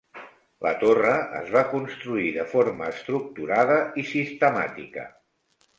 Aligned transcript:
La 0.67 0.71
torre 0.83 1.11
es 1.41 1.51
va 1.57 1.63
construir 1.73 2.33
de 2.39 2.47
forma 2.55 2.91
estructurada 2.95 3.79
i 4.05 4.09
sistemàtica. 4.15 5.07